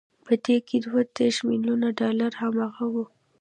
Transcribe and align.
په 0.25 0.33
دې 0.45 0.57
کې 0.67 0.77
دوه 0.85 1.01
دېرش 1.17 1.37
ميليونه 1.49 1.87
ډالر 1.99 2.31
هماغه 2.41 2.85
وو. 2.93 3.05